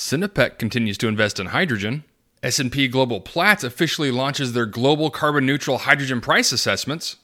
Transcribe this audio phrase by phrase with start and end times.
[0.00, 2.04] Sinopec continues to invest in hydrogen.
[2.42, 7.16] S&P Global Platts officially launches their global carbon neutral hydrogen price assessments.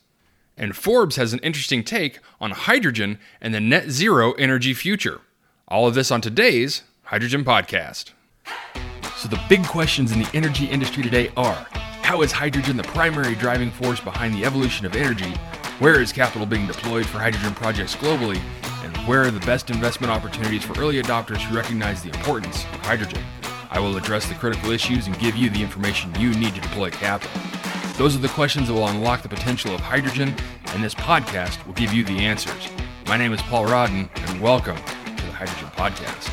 [0.59, 5.23] And Forbes has an interesting take on hydrogen and the net zero energy future.
[5.67, 8.11] All of this on today's Hydrogen Podcast.
[9.17, 11.67] So, the big questions in the energy industry today are
[12.03, 15.33] how is hydrogen the primary driving force behind the evolution of energy?
[15.79, 18.43] Where is capital being deployed for hydrogen projects globally?
[19.07, 23.23] Where are the best investment opportunities for early adopters who recognize the importance of hydrogen?
[23.71, 26.91] I will address the critical issues and give you the information you need to deploy
[26.91, 27.41] capital.
[27.99, 30.35] Those are the questions that will unlock the potential of hydrogen,
[30.71, 32.69] and this podcast will give you the answers.
[33.07, 36.33] My name is Paul Rodden, and welcome to the Hydrogen Podcast.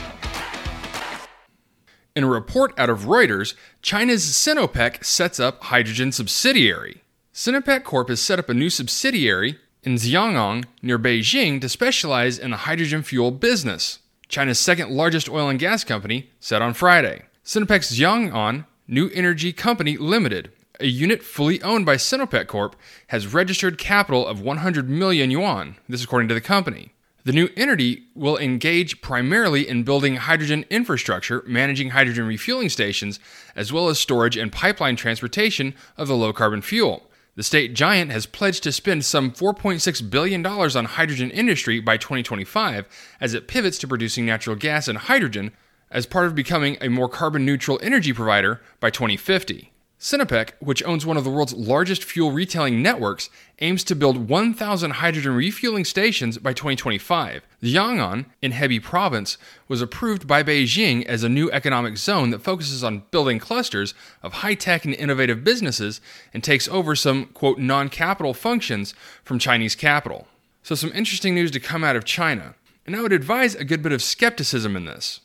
[2.15, 7.03] In a report out of Reuters, China's Sinopec sets up hydrogen subsidiary.
[7.35, 12.51] Sinopec Corp has set up a new subsidiary in Xiang'an near Beijing to specialize in
[12.51, 13.99] the hydrogen fuel business.
[14.27, 17.23] China's second largest oil and gas company said on Friday.
[17.45, 22.75] Sinopec's Xiang'an New Energy Company Limited a unit fully owned by Sinopec Corp
[23.07, 25.77] has registered capital of 100 million yuan.
[25.87, 26.93] This according to the company.
[27.25, 33.19] The new entity will engage primarily in building hydrogen infrastructure, managing hydrogen refueling stations,
[33.55, 37.09] as well as storage and pipeline transportation of the low carbon fuel.
[37.35, 42.87] The state giant has pledged to spend some $4.6 billion on hydrogen industry by 2025
[43.19, 45.51] as it pivots to producing natural gas and hydrogen
[45.89, 49.72] as part of becoming a more carbon neutral energy provider by 2050.
[50.03, 54.91] Sinopec, which owns one of the world's largest fuel retailing networks, aims to build 1,000
[54.91, 57.47] hydrogen refueling stations by 2025.
[57.61, 59.37] Xiang'an, in Hebei province,
[59.69, 64.33] was approved by Beijing as a new economic zone that focuses on building clusters of
[64.33, 66.01] high tech and innovative businesses
[66.33, 68.93] and takes over some, quote, non capital functions
[69.23, 70.27] from Chinese capital.
[70.63, 72.55] So, some interesting news to come out of China.
[72.85, 75.21] And I would advise a good bit of skepticism in this.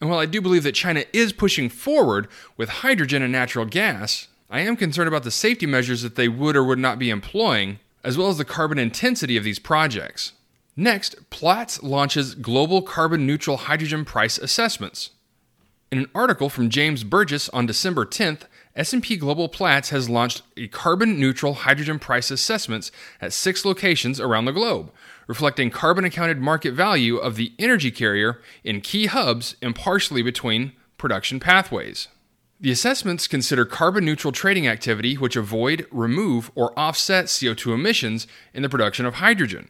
[0.00, 4.28] And while I do believe that China is pushing forward with hydrogen and natural gas,
[4.48, 7.78] I am concerned about the safety measures that they would or would not be employing,
[8.02, 10.32] as well as the carbon intensity of these projects.
[10.74, 15.10] Next, Platts launches global carbon neutral hydrogen price assessments.
[15.92, 18.42] In an article from James Burgess on December 10th,
[18.76, 22.90] S&P Global Platts has launched a carbon neutral hydrogen price assessments
[23.20, 24.92] at 6 locations around the globe,
[25.30, 31.38] reflecting carbon accounted market value of the energy carrier in key hubs impartially between production
[31.38, 32.08] pathways.
[32.58, 38.62] The assessments consider carbon neutral trading activity which avoid, remove, or offset CO2 emissions in
[38.62, 39.68] the production of hydrogen.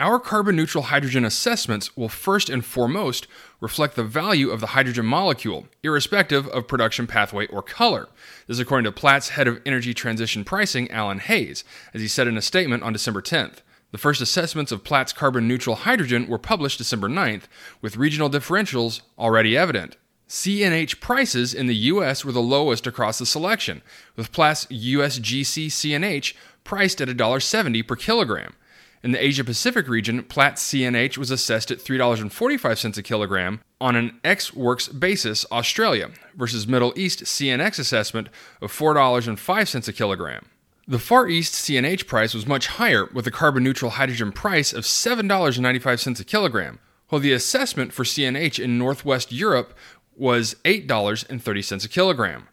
[0.00, 3.28] Our carbon neutral hydrogen assessments will first and foremost
[3.60, 8.08] reflect the value of the hydrogen molecule, irrespective of production pathway or color.
[8.48, 11.62] This is according to Platts head of energy transition pricing, Alan Hayes,
[11.94, 13.58] as he said in a statement on December 10th.
[13.96, 17.44] The first assessments of Platts carbon neutral hydrogen were published December 9th,
[17.80, 19.96] with regional differentials already evident.
[20.28, 23.80] CNH prices in the US were the lowest across the selection,
[24.14, 28.52] with Platts USGC CNH priced at $1.70 per kilogram.
[29.02, 34.20] In the Asia Pacific region, Platts CNH was assessed at $3.45 a kilogram on an
[34.22, 38.28] ex works basis, Australia, versus Middle East CNX assessment
[38.60, 40.44] of $4.05 a kilogram.
[40.88, 44.84] The Far East CNH price was much higher, with a carbon neutral hydrogen price of
[44.84, 49.76] $7.95 a kilogram, while the assessment for CNH in Northwest Europe
[50.14, 52.46] was $8.30 a kilogram.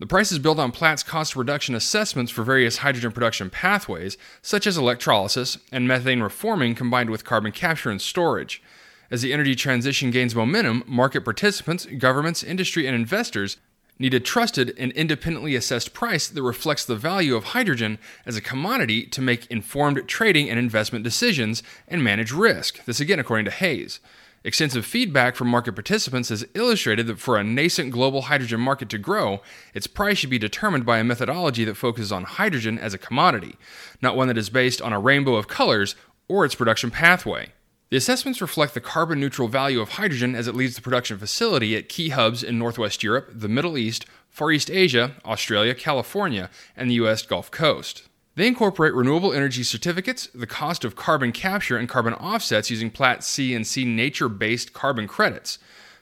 [0.00, 4.66] The price is built on Platts cost reduction assessments for various hydrogen production pathways, such
[4.66, 8.62] as electrolysis and methane reforming combined with carbon capture and storage.
[9.10, 13.56] As the energy transition gains momentum, market participants, governments, industry, and investors
[13.98, 18.40] need a trusted and independently assessed price that reflects the value of hydrogen as a
[18.40, 22.84] commodity to make informed trading and investment decisions and manage risk.
[22.84, 24.00] This again, according to Hayes.
[24.44, 28.98] Extensive feedback from market participants has illustrated that for a nascent global hydrogen market to
[28.98, 29.42] grow,
[29.74, 33.56] its price should be determined by a methodology that focuses on hydrogen as a commodity,
[34.00, 35.96] not one that is based on a rainbow of colors
[36.28, 37.52] or its production pathway.
[37.90, 41.74] The assessments reflect the carbon neutral value of hydrogen as it leaves the production facility
[41.74, 46.90] at key hubs in Northwest Europe, the Middle East, Far East Asia, Australia, California, and
[46.90, 47.22] the U.S.
[47.22, 48.02] Gulf Coast.
[48.34, 53.26] They incorporate renewable energy certificates, the cost of carbon capture and carbon offsets using Platts
[53.26, 55.58] CNC nature based carbon credits.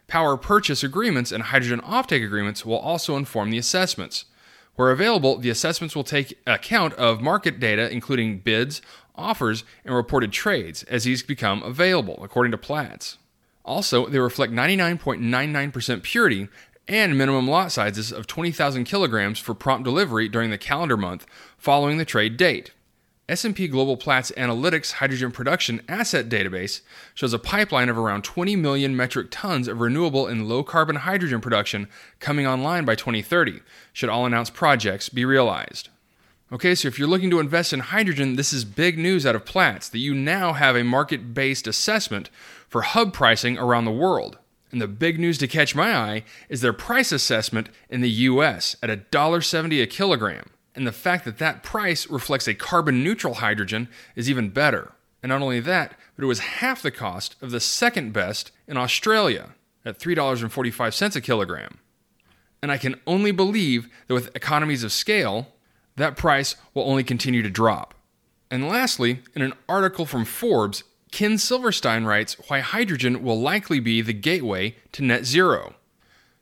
[0.09, 4.25] Power purchase agreements and hydrogen offtake agreements will also inform the assessments.
[4.76, 8.82] Where available, the assessments will take account of market data, including bids,
[9.14, 13.19] offers, and reported trades, as these become available, according to Platts.
[13.64, 16.49] Also, they reflect 99.99% purity
[16.87, 21.26] and minimum lot sizes of 20,000 kilograms for prompt delivery during the calendar month
[21.58, 22.70] following the trade date.
[23.28, 26.82] S&P Global Platts Analytics Hydrogen Production Asset Database
[27.12, 31.40] shows a pipeline of around 20 million metric tons of renewable and low carbon hydrogen
[31.40, 31.88] production
[32.20, 33.62] coming online by 2030,
[33.93, 35.88] should all announced projects be realized.
[36.52, 39.44] Okay, so if you're looking to invest in hydrogen, this is big news out of
[39.44, 42.31] Platts that you now have a market based assessment
[42.69, 44.38] for hub pricing around the world.
[44.70, 48.76] And the big news to catch my eye is their price assessment in the US
[48.84, 50.50] at $1.70 a kilogram.
[50.76, 54.93] And the fact that that price reflects a carbon neutral hydrogen is even better.
[55.23, 58.76] And not only that, but it was half the cost of the second best in
[58.76, 61.78] Australia at $3.45 a kilogram.
[62.62, 65.49] And I can only believe that with economies of scale,
[65.96, 67.94] that price will only continue to drop.
[68.50, 74.02] And lastly, in an article from Forbes, Ken Silverstein writes why hydrogen will likely be
[74.02, 75.75] the gateway to net zero.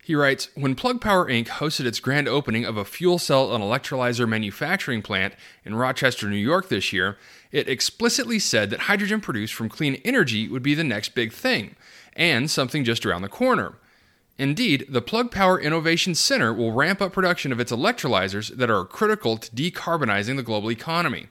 [0.04, 1.46] He writes When Plug Power Inc.
[1.46, 5.32] hosted its grand opening of a fuel cell and electrolyzer manufacturing plant
[5.64, 7.16] in Rochester, New York this year,
[7.50, 11.74] it explicitly said that hydrogen produced from clean energy would be the next big thing,
[12.14, 13.78] and something just around the corner.
[14.36, 18.84] Indeed, the Plug Power Innovation Center will ramp up production of its electrolyzers that are
[18.84, 21.28] critical to decarbonizing the global economy.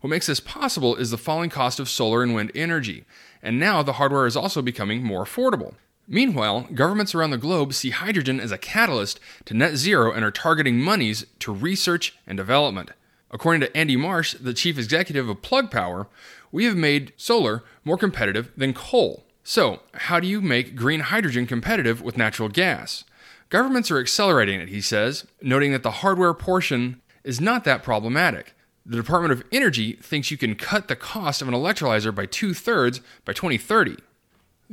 [0.00, 3.04] What makes this possible is the falling cost of solar and wind energy,
[3.42, 5.74] and now the hardware is also becoming more affordable.
[6.06, 10.30] Meanwhile, governments around the globe see hydrogen as a catalyst to net zero and are
[10.30, 12.90] targeting monies to research and development.
[13.30, 16.06] According to Andy Marsh, the chief executive of Plug Power,
[16.52, 19.24] we have made solar more competitive than coal.
[19.42, 23.04] So, how do you make green hydrogen competitive with natural gas?
[23.48, 28.54] Governments are accelerating it, he says, noting that the hardware portion is not that problematic.
[28.86, 32.54] The Department of Energy thinks you can cut the cost of an electrolyzer by two
[32.54, 33.96] thirds by 2030.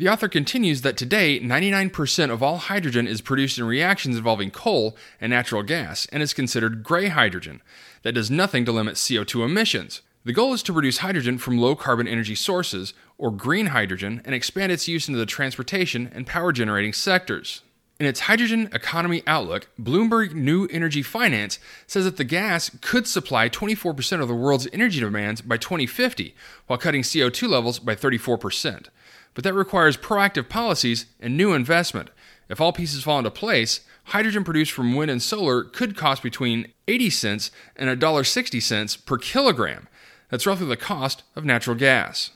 [0.01, 4.97] The author continues that today, 99% of all hydrogen is produced in reactions involving coal
[5.19, 7.61] and natural gas and is considered gray hydrogen
[8.01, 10.01] that does nothing to limit CO2 emissions.
[10.25, 14.33] The goal is to produce hydrogen from low carbon energy sources, or green hydrogen, and
[14.33, 17.61] expand its use into the transportation and power generating sectors.
[17.99, 23.49] In its hydrogen economy outlook, Bloomberg New Energy Finance says that the gas could supply
[23.49, 26.33] 24% of the world's energy demands by 2050,
[26.65, 28.87] while cutting CO2 levels by 34%
[29.33, 32.09] but that requires proactive policies and new investment.
[32.49, 36.71] If all pieces fall into place, hydrogen produced from wind and solar could cost between
[36.87, 39.87] 80 cents and $1.60 per kilogram.
[40.29, 42.31] That's roughly the cost of natural gas.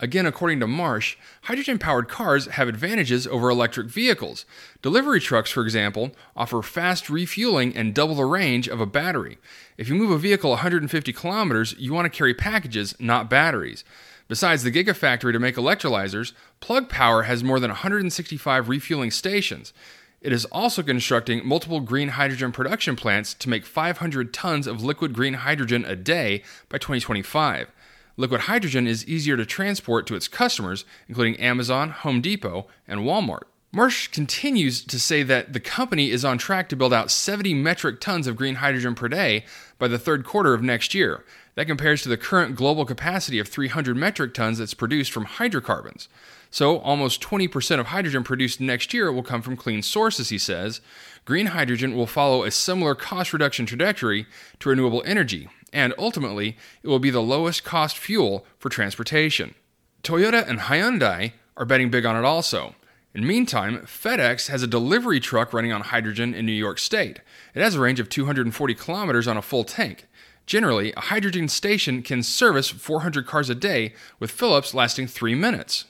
[0.00, 4.46] Again, according to Marsh, hydrogen powered cars have advantages over electric vehicles.
[4.80, 9.38] Delivery trucks, for example, offer fast refueling and double the range of a battery.
[9.76, 13.82] If you move a vehicle 150 kilometers, you want to carry packages, not batteries.
[14.28, 19.72] Besides the Gigafactory to make electrolyzers, Plug Power has more than 165 refueling stations.
[20.20, 25.14] It is also constructing multiple green hydrogen production plants to make 500 tons of liquid
[25.14, 27.72] green hydrogen a day by 2025.
[28.18, 33.44] Liquid hydrogen is easier to transport to its customers, including Amazon, Home Depot, and Walmart.
[33.70, 38.00] Marsh continues to say that the company is on track to build out 70 metric
[38.00, 39.44] tons of green hydrogen per day
[39.78, 41.24] by the third quarter of next year.
[41.58, 46.08] That compares to the current global capacity of 300 metric tons that's produced from hydrocarbons.
[46.52, 50.80] So, almost 20% of hydrogen produced next year will come from clean sources, he says.
[51.24, 54.26] Green hydrogen will follow a similar cost reduction trajectory
[54.60, 59.56] to renewable energy, and ultimately, it will be the lowest cost fuel for transportation.
[60.04, 62.76] Toyota and Hyundai are betting big on it also.
[63.14, 67.18] In the meantime, FedEx has a delivery truck running on hydrogen in New York State.
[67.52, 70.06] It has a range of 240 kilometers on a full tank.
[70.48, 75.34] Generally, a hydrogen station can service 400 cars a day, with fill ups lasting 3
[75.34, 75.84] minutes.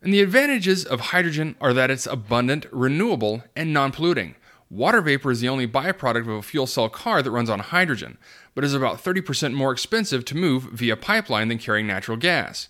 [0.00, 4.34] And the advantages of hydrogen are that it's abundant, renewable, and non polluting.
[4.70, 8.16] Water vapor is the only byproduct of a fuel cell car that runs on hydrogen,
[8.54, 12.68] but is about 30% more expensive to move via pipeline than carrying natural gas.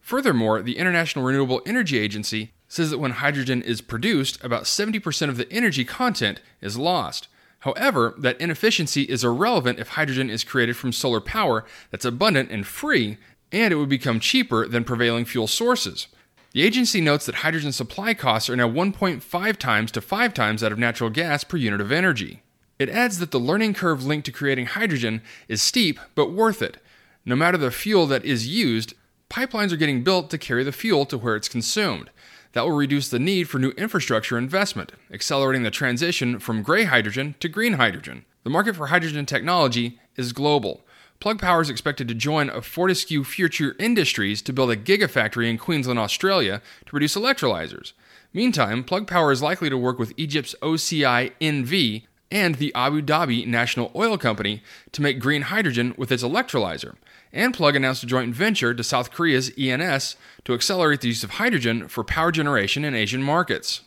[0.00, 5.36] Furthermore, the International Renewable Energy Agency says that when hydrogen is produced, about 70% of
[5.36, 7.28] the energy content is lost.
[7.60, 12.66] However, that inefficiency is irrelevant if hydrogen is created from solar power that's abundant and
[12.66, 13.18] free,
[13.52, 16.08] and it would become cheaper than prevailing fuel sources.
[16.52, 20.72] The agency notes that hydrogen supply costs are now 1.5 times to 5 times that
[20.72, 22.42] of natural gas per unit of energy.
[22.78, 26.78] It adds that the learning curve linked to creating hydrogen is steep but worth it.
[27.26, 28.94] No matter the fuel that is used,
[29.28, 32.10] pipelines are getting built to carry the fuel to where it's consumed.
[32.52, 37.36] That will reduce the need for new infrastructure investment, accelerating the transition from gray hydrogen
[37.40, 38.24] to green hydrogen.
[38.42, 40.84] The market for hydrogen technology is global.
[41.20, 45.58] Plug Power is expected to join a Fortescue Future Industries to build a gigafactory in
[45.58, 47.92] Queensland, Australia to produce electrolyzers.
[48.32, 53.46] Meantime, Plug Power is likely to work with Egypt's OCI NV and the Abu Dhabi
[53.46, 56.96] National Oil Company to make green hydrogen with its electrolyzer.
[57.32, 61.30] And Plug announced a joint venture to South Korea's ENS to accelerate the use of
[61.30, 63.82] hydrogen for power generation in Asian markets.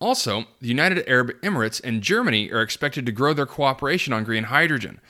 [0.00, 4.44] Also, the United Arab Emirates and Germany are expected to grow their cooperation on green
[4.44, 5.00] hydrogen.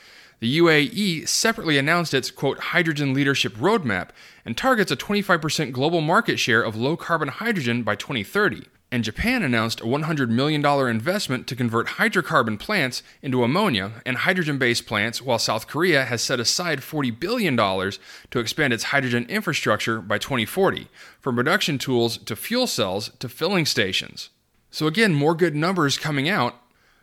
[0.41, 4.11] The UAE separately announced its quote hydrogen leadership roadmap
[4.45, 8.67] and targets a 25% global market share of low carbon hydrogen by 2030.
[8.95, 14.57] And Japan announced a $100 million investment to convert hydrocarbon plants into ammonia and hydrogen
[14.57, 20.01] based plants, while South Korea has set aside $40 billion to expand its hydrogen infrastructure
[20.01, 20.87] by 2040,
[21.21, 24.31] from production tools to fuel cells to filling stations.
[24.71, 26.55] So, again, more good numbers coming out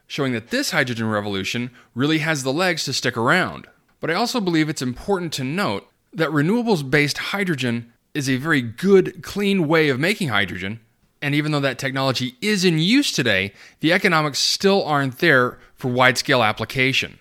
[0.08, 3.68] showing that this hydrogen revolution really has the legs to stick around.
[4.00, 8.62] But I also believe it's important to note that renewables based hydrogen is a very
[8.62, 10.80] good, clean way of making hydrogen.
[11.22, 15.90] And even though that technology is in use today, the economics still aren't there for
[15.90, 17.20] wide scale application.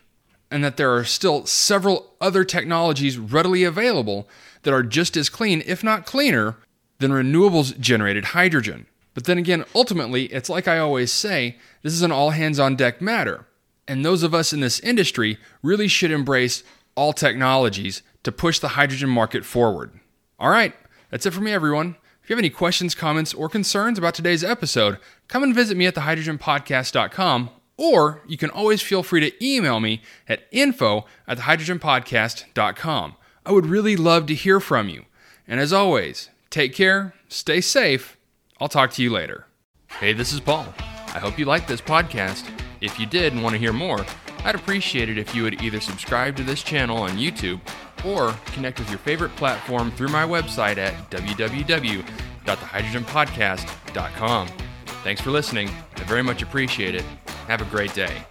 [0.50, 4.28] And that there are still several other technologies readily available
[4.62, 6.57] that are just as clean, if not cleaner,
[6.99, 8.87] than renewables generated hydrogen.
[9.14, 12.76] But then again, ultimately, it's like I always say this is an all hands on
[12.76, 13.47] deck matter.
[13.87, 16.62] And those of us in this industry really should embrace
[16.95, 19.99] all technologies to push the hydrogen market forward.
[20.38, 20.75] All right,
[21.11, 21.97] that's it for me, everyone.
[22.31, 25.87] If you have any questions, comments, or concerns about today's episode, come and visit me
[25.87, 33.17] at thehydrogenpodcast.com, or you can always feel free to email me at info at thehydrogenpodcast.com.
[33.45, 35.07] I would really love to hear from you.
[35.49, 38.17] And as always, take care, stay safe.
[38.61, 39.47] I'll talk to you later.
[39.99, 40.73] Hey, this is Paul.
[40.79, 42.49] I hope you liked this podcast.
[42.81, 44.07] If you did and want to hear more,
[44.45, 47.61] I'd appreciate it if you would either subscribe to this channel on YouTube
[48.05, 51.11] or connect with your favorite platform through my website at
[52.57, 54.49] www.thehydrogenpodcast.com.
[55.02, 55.71] Thanks for listening.
[55.97, 57.04] I very much appreciate it.
[57.47, 58.23] Have a great day.